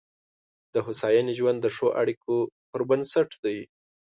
د 0.73 0.75
هوساینې 0.85 1.33
ژوند 1.39 1.59
د 1.61 1.67
ښو 1.75 1.87
اړیکو 2.01 2.35
پر 2.71 2.81
بنسټ 2.89 3.29
دی. 3.43 3.59